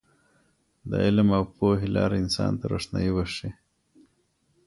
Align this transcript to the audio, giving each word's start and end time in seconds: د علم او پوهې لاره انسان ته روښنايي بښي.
د 0.89 0.91
علم 1.05 1.27
او 1.37 1.43
پوهې 1.57 1.87
لاره 1.95 2.15
انسان 2.23 2.51
ته 2.59 2.65
روښنايي 2.71 3.11
بښي. 3.15 3.49